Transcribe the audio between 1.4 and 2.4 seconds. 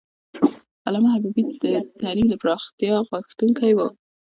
د تعلیم د